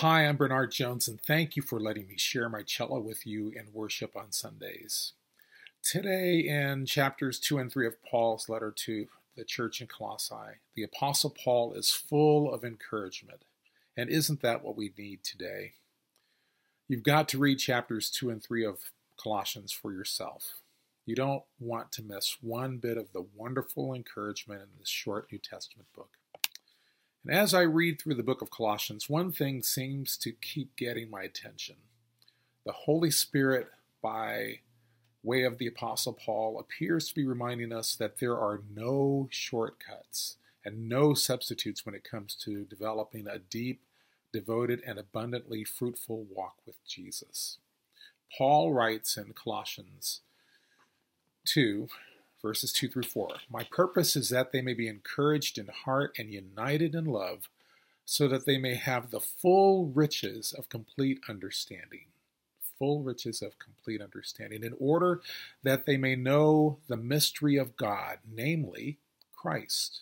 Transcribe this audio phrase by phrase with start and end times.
[0.00, 3.50] Hi, I'm Bernard Jones, and thank you for letting me share my cello with you
[3.50, 5.12] in worship on Sundays.
[5.82, 10.84] Today, in chapters 2 and 3 of Paul's letter to the church in Colossae, the
[10.84, 13.44] Apostle Paul is full of encouragement.
[13.94, 15.74] And isn't that what we need today?
[16.88, 18.92] You've got to read chapters 2 and 3 of
[19.22, 20.62] Colossians for yourself.
[21.04, 25.40] You don't want to miss one bit of the wonderful encouragement in this short New
[25.40, 26.16] Testament book.
[27.24, 31.10] And as I read through the book of Colossians, one thing seems to keep getting
[31.10, 31.76] my attention.
[32.64, 33.68] The Holy Spirit,
[34.02, 34.60] by
[35.22, 40.36] way of the Apostle Paul, appears to be reminding us that there are no shortcuts
[40.64, 43.82] and no substitutes when it comes to developing a deep,
[44.32, 47.58] devoted, and abundantly fruitful walk with Jesus.
[48.36, 50.20] Paul writes in Colossians
[51.46, 51.88] 2,
[52.42, 53.28] verses 2 through 4.
[53.50, 57.48] My purpose is that they may be encouraged in heart and united in love,
[58.04, 62.06] so that they may have the full riches of complete understanding.
[62.78, 65.20] Full riches of complete understanding, in order
[65.62, 68.96] that they may know the mystery of God, namely
[69.36, 70.00] Christ,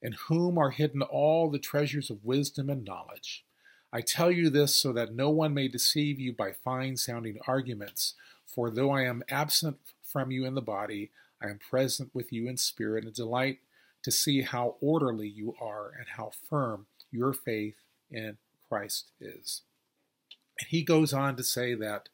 [0.00, 3.44] in whom are hidden all the treasures of wisdom and knowledge.
[3.92, 8.14] I tell you this so that no one may deceive you by fine sounding arguments,
[8.46, 11.10] for though I am absent from you in the body,
[11.42, 13.58] I am present with you in spirit and delight
[14.02, 17.76] to see how orderly you are and how firm your faith
[18.10, 18.36] in
[18.68, 19.62] Christ is.
[20.60, 22.08] And he goes on to say that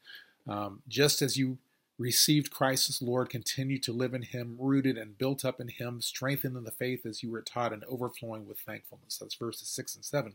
[0.46, 1.58] um, just as you
[1.98, 6.00] received Christ as Lord, continue to live in him, rooted and built up in him,
[6.00, 9.18] strengthened in the faith as you were taught, and overflowing with thankfulness.
[9.18, 10.34] That's verses 6 and 7.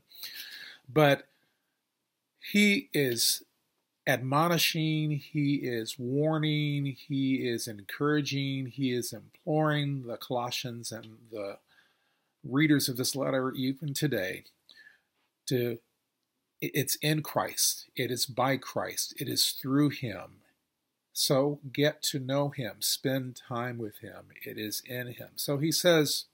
[0.91, 1.27] But
[2.51, 3.43] he is
[4.05, 11.57] admonishing, he is warning, he is encouraging, he is imploring the Colossians and the
[12.43, 14.43] readers of this letter, even today,
[15.47, 15.79] to
[16.61, 20.41] it's in Christ, it is by Christ, it is through him.
[21.11, 25.31] So get to know him, spend time with him, it is in him.
[25.35, 26.25] So he says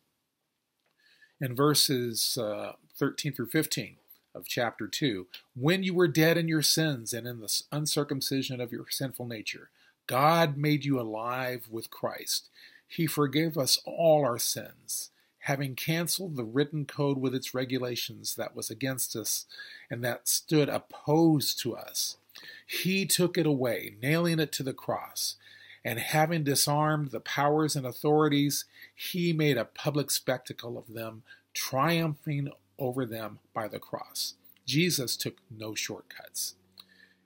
[1.42, 3.96] in verses uh, 13 through 15,
[4.34, 5.28] of chapter 2.
[5.56, 9.70] When you were dead in your sins and in the uncircumcision of your sinful nature,
[10.08, 12.50] God made you alive with Christ.
[12.88, 18.56] He forgave us all our sins, having canceled the written code with its regulations that
[18.56, 19.46] was against us
[19.90, 22.18] and that stood opposed to us.
[22.66, 25.36] He took it away, nailing it to the cross.
[25.84, 31.24] And having disarmed the powers and authorities, he made a public spectacle of them,
[31.54, 34.36] triumphing over them by the cross.
[34.66, 36.56] Jesus took no shortcuts.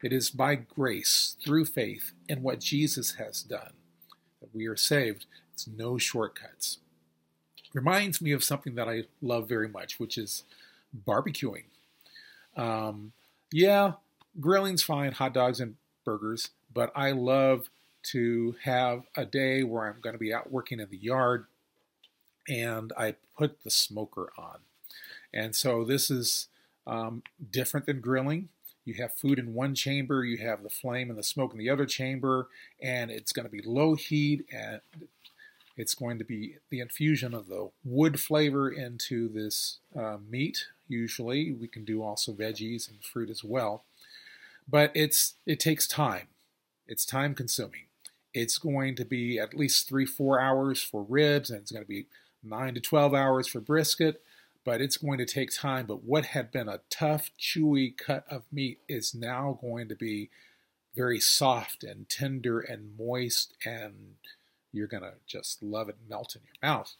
[0.01, 3.71] It is by grace, through faith in what Jesus has done,
[4.41, 5.25] that we are saved.
[5.53, 6.79] It's no shortcuts.
[7.73, 10.43] Reminds me of something that I love very much, which is
[11.07, 11.63] barbecuing.
[12.55, 13.13] Um,
[13.51, 13.93] yeah,
[14.39, 17.69] grilling's fine, hot dogs and burgers, but I love
[18.11, 21.45] to have a day where I'm going to be out working in the yard
[22.47, 24.57] and I put the smoker on.
[25.33, 26.47] And so this is
[26.85, 28.49] um, different than grilling.
[28.85, 31.69] You have food in one chamber, you have the flame and the smoke in the
[31.69, 32.49] other chamber,
[32.81, 34.81] and it's going to be low heat and
[35.75, 40.67] it's going to be the infusion of the wood flavor into this uh, meat.
[40.87, 43.83] Usually, we can do also veggies and fruit as well,
[44.69, 46.27] but it's it takes time.
[46.87, 47.87] It's time consuming.
[48.33, 51.89] It's going to be at least three four hours for ribs, and it's going to
[51.89, 52.05] be
[52.43, 54.21] nine to twelve hours for brisket
[54.65, 55.85] but it's going to take time.
[55.85, 60.29] But what had been a tough, chewy cut of meat is now going to be
[60.95, 64.15] very soft and tender and moist, and
[64.71, 66.95] you're going to just love it melt in your mouth.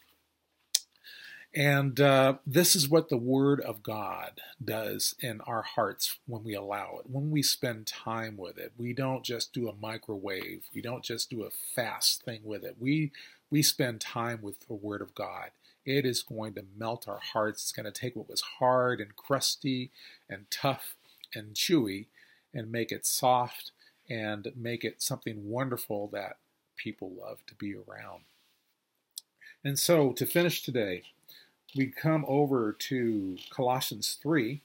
[1.56, 6.54] And uh, this is what the Word of God does in our hearts when we
[6.54, 8.72] allow it, when we spend time with it.
[8.76, 12.76] We don't just do a microwave, we don't just do a fast thing with it.
[12.80, 13.12] We,
[13.50, 15.50] we spend time with the Word of God
[15.84, 17.62] it is going to melt our hearts.
[17.62, 19.90] It's going to take what was hard and crusty
[20.28, 20.94] and tough
[21.34, 22.06] and chewy
[22.54, 23.72] and make it soft
[24.08, 26.38] and make it something wonderful that
[26.76, 28.22] people love to be around.
[29.62, 31.02] And so to finish today,
[31.76, 34.62] we come over to Colossians 3,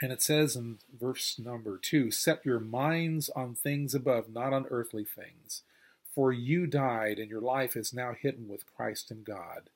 [0.00, 4.66] and it says in verse number 2 Set your minds on things above, not on
[4.70, 5.62] earthly things.
[6.14, 9.70] For you died, and your life is now hidden with Christ in God.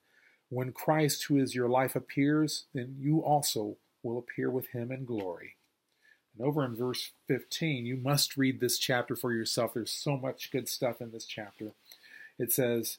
[0.50, 5.04] When Christ, who is your life, appears, then you also will appear with him in
[5.04, 5.56] glory.
[6.36, 9.74] And over in verse 15, you must read this chapter for yourself.
[9.74, 11.72] There's so much good stuff in this chapter.
[12.38, 12.98] It says,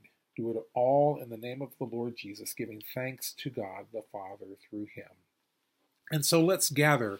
[0.41, 4.03] do it all in the name of the Lord Jesus, giving thanks to God the
[4.11, 5.11] Father through him.
[6.11, 7.19] And so let's gather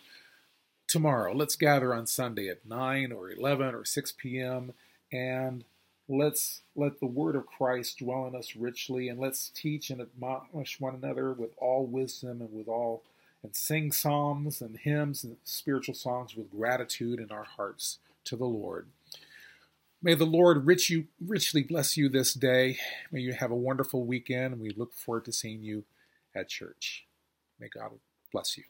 [0.88, 1.34] tomorrow.
[1.34, 4.74] Let's gather on Sunday at 9 or 11 or 6 p.m.
[5.12, 5.64] and
[6.10, 10.80] let's let the word of Christ dwell in us richly and let's teach and admonish
[10.80, 13.04] one another with all wisdom and with all
[13.44, 18.46] and sing psalms and hymns and spiritual songs with gratitude in our hearts to the
[18.46, 18.88] Lord.
[20.04, 22.78] May the Lord rich you, richly bless you this day.
[23.12, 25.84] May you have a wonderful weekend, and we look forward to seeing you
[26.34, 27.06] at church.
[27.60, 27.92] May God
[28.32, 28.64] bless you.